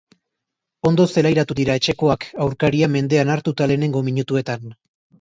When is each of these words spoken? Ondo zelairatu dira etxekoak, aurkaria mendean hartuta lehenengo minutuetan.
Ondo 0.89 1.05
zelairatu 1.17 1.57
dira 1.61 1.77
etxekoak, 1.81 2.27
aurkaria 2.49 2.93
mendean 2.97 3.37
hartuta 3.37 3.73
lehenengo 3.73 4.07
minutuetan. 4.13 4.71